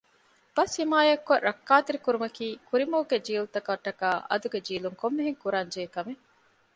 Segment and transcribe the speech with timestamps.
[0.55, 6.23] ބަސް ޙިމާޔަތްކޮށް ރައްކައުތެރިކުރުމަކީ ކުރިމަގުގެ ޖީލުތަކަށް ޓަކައި އަދުގެ ޖީލުން ކޮންމެހެން ކުރާން ޖެހޭ ކަމެއް